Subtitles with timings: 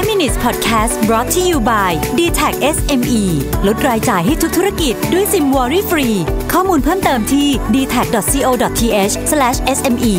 [0.00, 3.22] 5 minutes podcast brought to you by d t a c SME
[3.66, 6.08] ลดรายจ่ายให้ทุกธุรกิจด้วยซิมวอรี่ฟรี
[6.52, 9.12] ข้อมูลเพิ่มเติมที่ d t a c c o t h
[9.76, 10.14] s m e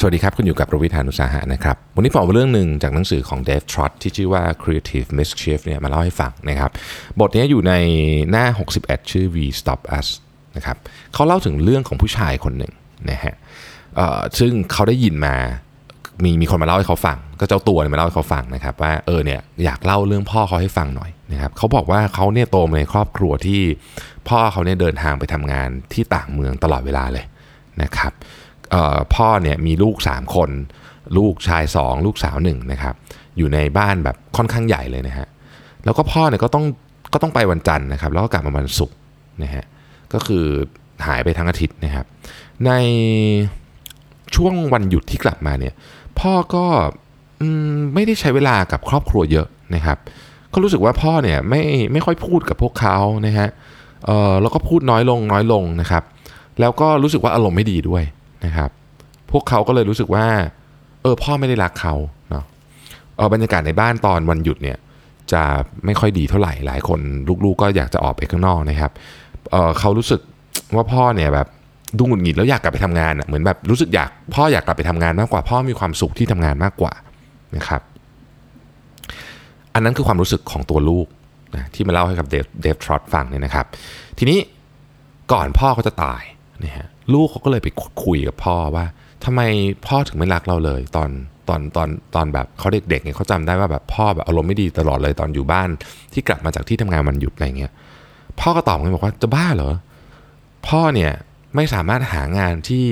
[0.00, 6.70] สวัสดีครับ คุณอยู่กับประวิทานุสาหะนะครับ วันนี้ผมเอาเรื่องหนึ่งจากหนังสือของ Dave Trott ที่ชื่อว่า Creative Mischief เนี่ยมาเล่าให้ฟังนะครับ
[7.20, 7.72] บทนี้อยู่ใน
[8.30, 8.46] หน้า
[8.78, 10.08] 61 ชื่อ We Stop Us
[10.56, 10.76] นะครับ
[11.14, 12.72] เขาเล่าถึงเรื่องของผู้ชายคนหนึ่ง
[13.10, 13.34] นะฮะ
[14.38, 15.36] ซึ่งเขาได้ยินมา
[16.24, 23.62] มีมีคนมาเล่าให้เขาฟัง ก็เจ้าตัวเนี่ยมาเล่าให้เขาฟังนะครับ ว่าเออเนี่ยอยากเล่าเรื่องพ่อเขาให้ฟังหน่อยนะครับเขาบอกว่าเขาเนี่ยโตมาในครอบครัวที่
[24.28, 27.24] พ่อเขาเนี่ยเดินทางไปทำงานที่ต่างเมืองตลอดเวลาเลย
[27.82, 28.12] นะครับ
[29.14, 30.50] พ่อเนี่ยมีลูก 3 คน
[31.18, 32.94] ลูกชาย 2 ลูกสาว1นะครับ
[33.36, 35.28] อยู่ในบ้านแบบค่อนข้างใหญ่เลยนะฮะ
[35.84, 36.64] แล้วก็พ่อเนี่ยก็ต้อง
[37.12, 38.96] ก็ต้องไปวันจันทร์นะครับ แล้วก็กลับมาวันศุกร์
[39.42, 39.64] นะฮะ
[40.12, 40.44] ก็คือ
[41.06, 42.06] หายไปทั้งอาทิตย์นะครับ
[42.66, 42.70] ใน
[44.36, 45.74] ช่วงวันหยุดที่กลับมาเนี่ย
[46.20, 46.64] พ่อก็
[47.94, 49.98] ไม่ได้ใช้เวลากับครอบครัวเยอะนะครับ
[50.52, 53.48] ก็รู้สึกว่าพ่อเนี่ยไม่ไม่ค่อยพูดกับพวกเขานะฮะ
[54.06, 56.02] เออแล้วก็พูดน้อยลงน้อยลงนะครับ
[56.60, 58.02] แล้วก็รู้สึกว่าอารมณ์ไม่ดีด้วย
[58.44, 58.70] นะครับ
[59.30, 60.26] พวกเขาก็เลยรู้สึกว่า
[61.02, 61.94] เออพ่อไม่ได้รักเขา
[62.30, 62.44] เนาะ
[63.16, 64.78] เออบรรยากาศในบ้านตอนวันหยุดเนี่ย
[65.32, 65.42] จะ
[65.84, 67.00] ไม่ค่อยดีเท่าไหร่หลายคน
[67.44, 68.92] ลูกๆก็อยากจะออกไปข้างนอกนะครับ
[69.50, 70.20] เออเขารู้สึก
[70.74, 71.48] ว่าพ่อเนี่ยแบบ
[71.98, 76.92] ดูหงุดหงิดแล้วอยากกลับไปทำงานอะเหมือนแบบรู้สึกอยากพ่ออยากกลับไปทำงานมากกว่าพ่อมีความสุขที่ทำงานมากกว่า
[77.56, 77.82] นะครับ
[79.74, 81.06] อันนั้นคือความรู้สึกของตัวลูก
[81.56, 83.66] นะที่มาเล่าให้กับเดฟเดฟทรอตฟังเนี่ยนะครับ
[84.18, 84.38] ทีนี้
[85.32, 86.22] ก่อนพ่อเขาจะตาย
[86.60, 87.68] เนี่ยฮะลูกเขาก็เลยไป
[88.04, 88.84] คุยกับพ่อว่า
[89.24, 89.40] ทำไม
[89.86, 91.10] พ่อถึงไม่รักเราเลย ตอน
[91.48, 95.68] ตอนตอนตอนแบบเขาเด็กๆเนี่ยเขาจำได้ว่าแบบพ่อแบบอารมณ์ไม่ดีตลอดเลยตอนอยู่บ้าน
[96.12, 97.72] ที่กลับมาจากที่ทำงานวันหยุดอะไรเงี้ย
[98.40, 99.72] พ่อก็ตอบกันบอกว่าจะบ้าเหรอ
[100.68, 101.12] พ่อเนี่ย
[101.54, 102.86] ไม่สามารถหางานที่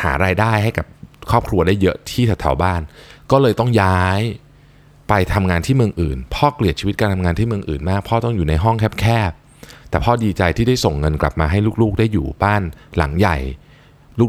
[0.00, 0.86] หารายได้ให้กับ
[1.30, 2.80] ครอบครัวได้เยอะที่แถวๆบ้าน
[3.30, 4.20] ก็เลยต้องย้าย
[5.08, 12.62] ไปทำงานที่เมืองอื่น พ่อเกลียดชีวิตการทำงานที่เมืองอื่นมาก พ่อต้องอยู่ในห้องแคบๆ แต่พ่อดีใจที่ได้ส่งเงินกลับมาให้ลูกๆ ได้อยู่บ้าน
[12.96, 13.36] หลังใหญ่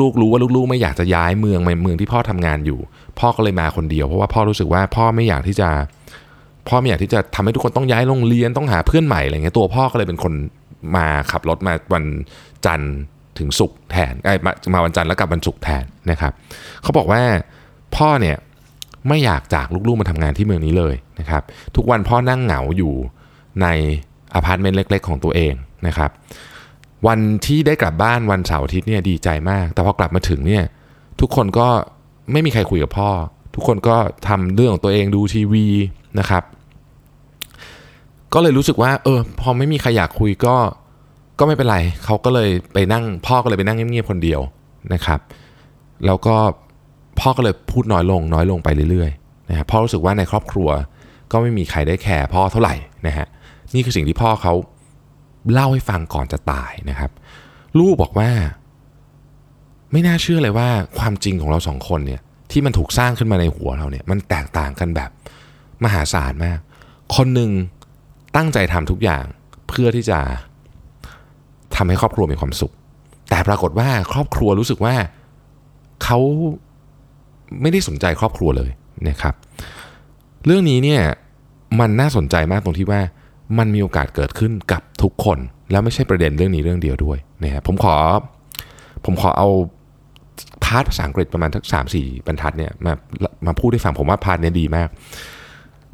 [0.00, 2.78] ลูกๆ รู้ว่าลูกๆ ไม่อยากจะย้ายเมืองไปเมืองที่พ่อทำงานอยู่
[3.18, 5.68] พ่อก็เลยมาคนเดียว เพราะว่าพ่อรู้สึกว่าพ่อไม่อยากที่จะ
[6.68, 10.32] พ่อไม่อยากที่จะทำให้ทุกคนต้องย้ายโรงเรียนต้องหาเพื่อนใหม่อะไรเงี้ยตัวพ่อก็เลยเป็นคน
[10.96, 12.04] มาขับรถมาวัน
[12.66, 12.94] จันทร์
[13.38, 14.34] ถึงศุกร์แทนไอ้
[14.74, 16.32] มาวันจันทร์แล้วกลับวันศุกร์แทนนะครับ
[16.82, 17.22] เขาบอกว่า
[17.96, 18.36] พ่อเนี่ย
[19.08, 21.42] ไม่อยากจากลูกๆมาทำงานที่เมืองนี้เลยนะครับ
[21.76, 22.94] ทุกวันพ่อนั่งเหงาอยู่
[23.62, 23.66] ใน
[24.34, 25.54] อพาร์ตเมนต์เล็ก ๆ ของตัวเอง
[25.86, 26.10] นะครับ
[27.06, 30.64] วันที่ได้กลับบ้านวันเสาร์อาทิตย์เนี่ยดีใจมาก แต่พอกลับมาถึงเนี่ย
[31.20, 31.68] ทุกคนก็
[32.32, 33.10] ไม่มีใครคุยกับพ่อ
[33.54, 33.96] ทุกคนก็
[34.28, 35.66] ทำเรื่องของตัวเองดูทีวี
[36.18, 36.42] นะครับ
[38.34, 40.56] ก็เลยรู้สึกว่า เออ พอไม่มีใครอยากคุยก็
[41.38, 44.40] ก็ไม่เป็นไรเขาก็เลยไปนั่ง พ่อก็เลยไปนั่งเงียบๆคนเดียว
[44.94, 45.20] นะครับ
[46.06, 46.36] แล้วก็
[47.20, 50.68] พ่อก็เลยพูดน้อยลงน้อยลงไปเรื่อยๆนะครับพ่อรู้สึกว่าในครอบครัว
[51.32, 52.74] ก็ไม่มีใครได้แคร์พ่อเท่าไหร่
[53.06, 53.26] นะฮะ
[53.74, 54.54] นี่คือสิ่งที่พ่อเขา
[55.52, 57.10] เล่าให้ฟังก่อนจะตายนะครับ
[57.78, 58.30] ลูกบอกว่า
[59.92, 60.68] ไม่น่าเชื่อเลยว่า
[60.98, 65.10] ความจริงของเราสองคนเนี่ยที่มันถูกสร้างขึ้นมาในหัวเราเนี่ยมันแตกต่างกันแบบ
[65.84, 66.58] มหาศาลมาก
[67.16, 67.50] คนหนึ่ง
[68.36, 69.24] ตั้งใจทำทุกอย่าง
[69.68, 70.18] เพื่อที่จะ
[71.76, 72.72] ทำให้ครอบครัวมีความสุข
[73.30, 74.94] แต่ปรากฏว่าครอบครัวรู้สึกว่า
[76.04, 76.18] เขา
[77.60, 78.70] ไม่ได้สนใจครอบครัวเลย
[79.08, 79.34] นะครับ
[80.46, 81.02] เรื่องนี้เนี่ย
[81.80, 83.00] มันน่าสนใจมากตรงที่ว่า
[83.58, 85.38] มันมีโอกาสเกิดขึ้นกับทุกคน
[85.70, 87.96] แล้วไม่ใช่ประเด็นเรื่องนี้เรื่องเดียวด้วยนะฮะผมขอ
[89.04, 89.48] ผมขอเอา
[90.64, 92.92] part ภาษาอังกฤษประมาณสักสามสี่บรรทัดเนี่ยมา
[93.46, 94.88] มาพูดให้ฟังผมว่า part เนี้ยดีมาก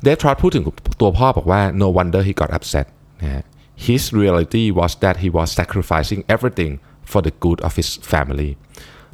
[0.04, 0.64] Dave Trott พูดถึง
[1.00, 2.86] ตัวพ่อบอกว่า no wonder he got upset
[3.22, 3.44] นะฮะ
[3.86, 6.72] his reality was that he was sacrificing everything
[7.10, 8.50] for the good of his family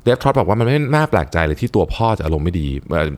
[0.02, 2.68] เดฟทรอตบอกว่ามันไม่น่าแปลกใจเลยที่ตัวพ่อจะอารมณ์ไม่ดี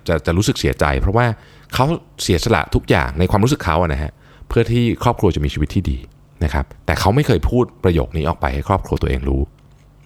[0.08, 1.26] จะจะรู้สึกเสียใจ เพราะว่า
[1.74, 1.86] เขา
[2.22, 4.12] เสียสละทุกอย่างในความรู้สึกเขาอะนะฮะ
[4.48, 5.98] เพื่อที่ครอบครัวจะมีชีวิตที่ดี
[6.44, 9.42] นะครับแต่เขาไม่เคยพูดประโยคนี้ออกไปให้ครอบครัวตัวเองรู้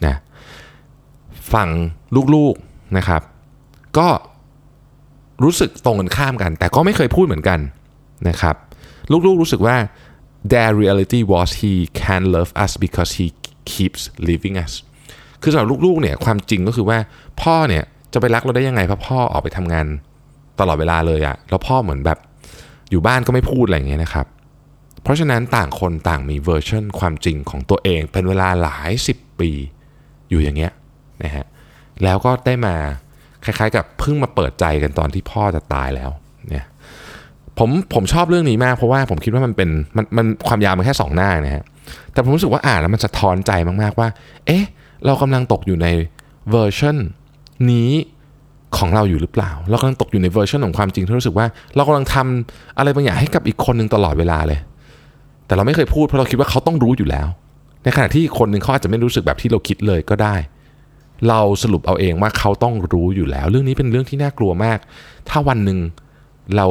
[0.06, 0.16] นะ
[1.52, 1.68] ฝั่ง
[2.34, 3.22] ลูกๆนะครับ
[3.98, 4.08] ก็
[5.44, 7.58] รู้สึกตรงกันข้ามกัน แต่ก็ไม่เคยพูดเหมือนกัน
[8.28, 8.56] นะครับ
[9.10, 9.76] ลูกๆรู้สึกว่า
[10.50, 13.26] their reality was he can love us because he
[13.70, 14.72] keeps living us
[15.42, 16.98] คือสำหรับลูกๆเนี่ยความจริงก็คือว่า
[17.42, 19.86] พ่อเนี่ยจะไปรักเราได้ยังไงเพราะพ่อออกไปทำงาน
[20.60, 22.18] ตลอดเวลาเลยอะแล้วพ่อเหมือนแบบ
[22.90, 24.26] อยู่บ้านก็ไม่พูดอะไรอย่างเงี้ยนะครับ
[25.02, 29.50] เพราะฉะนั้นต่างคนต่างมีเวอร์ชันความจริงของตัวเองเป็นเวลาหลายสิบปี
[30.30, 30.72] อยู่อย่างเงี้ย
[31.24, 31.46] นะฮะ
[32.04, 32.76] แล้วก็ได้มา
[33.46, 36.10] คล้ายๆ กับเพิ่งมาเปิดใจกันตอนที่พ่อจะตายแล้ว
[36.50, 36.66] เนี่ย
[37.58, 41.64] ผมผมชอบเรื่องนี้มากเพราะว่าผมคิดว่ามันเป็นมันมันความยาวมันแค่สองหน้านะฮะ
[42.12, 43.52] แต่ผมรู้สึกว่าอ่านแล้วมันสะท้อนใจ
[43.82, 44.08] มากๆว่า
[44.46, 44.64] เอ๊ะ
[45.06, 45.86] เรากำลังตกอยู่ใน
[46.50, 46.96] เวอร์ชัน
[47.70, 47.90] นี้
[48.78, 54.60] ของเราอยู่หรือเปล่า เรากำลังตกอยู่ในเวอร์ชันของความจริงที่รู้สึกว่า เรากำลังทำอะไรบางอย่างให้กับอีกคนหนึ่งตลอดเวลาเลย
[55.46, 57.26] แต่เราไม่เคยพูดเพราะเราคิดว่าเขาต้องรู้อยู่แล้ว
[57.82, 60.34] ในขณะที่คนหนึ่งเขาอาจจะไม่รู้สึกแบบที่เราคิดเลยก็ได้
[61.28, 64.78] เราสรุปเอาเองว่าเขาต้องรู้อยู่แล้ว เรื่องนี้เป็นเรื่องที่น่ากลัวมาก
[65.28, 65.78] ถ้าวันหนึ่ง
[66.56, 66.66] เรา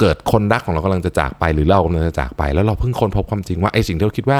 [0.00, 4.38] เกิดคนรักของเรากำลังจะจากไปหรือเรากำลังจะจากไป แล้วเราเพิ่งค้นพบความจริงว่าไอ้สิ่งที่เราคิดว่า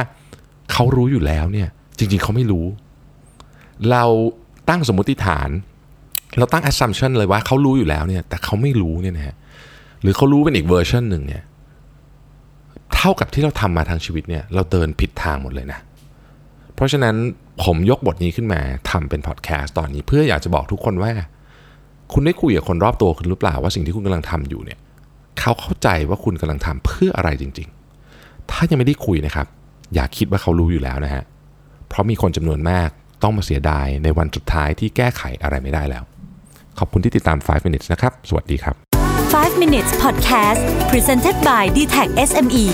[0.72, 2.66] เขารู้อยู่แล้วเนี่ย จริง ๆเขาไม่รู้
[3.90, 4.04] เรา
[4.68, 5.48] ตั้งสมมติฐาน
[6.38, 9.36] เราตั้ง assumption เลยว่าเขารู้อยู่แล้วเนี่ย แต่เขาไม่รู้เนี่ยนะฮะ
[10.02, 11.42] หรือเขารู้เป็นอีกเวอร์ชันหนึ่งเนี่ย
[12.94, 17.16] เท่ากับที่เราทำมาทางชีวิตเนี่ย เราเดินผิดทางหมดเลยนะเราะฉะนั้น
[17.64, 21.12] ผมยกบทนี้ขึ้นมาทำเป็นพอดแคสต์ตอนนี้เพื่ออยากจะบอกทุกคนว่า
[22.12, 24.78] คุณได้คุยกับคนรอบตัวคุณหรือเปล่าว่าสิ่งที่คุณกำลังทำอยู่เนี่ย
[25.40, 27.68] เขาเข้าใจว่าคุณกำลังทำเพื่ออะไรจริง
[28.10, 29.46] ๆ ถ้ายังไม่ได้คุยนะครับ
[29.94, 31.22] อย่าคิดว่าเขารู้อยู่แล้วนะฮะ
[31.88, 32.88] เพราะมีคนจำนวนมาก
[33.22, 36.04] ต้องมาเสียดายในวันสุดท้ายที่แก้ไขอะไรไม่ได้แล้ว
[36.78, 38.74] ขอบคุณที่ติดตาม 5 minutes นะครับ สวัสดีครับ
[39.22, 42.66] 5 minutes podcast presented by d t e c h SME